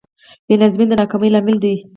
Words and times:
بېنظمي 0.47 0.85
د 0.87 0.91
ناکامۍ 0.99 1.29
لامل 1.31 1.57
دی. 1.63 1.75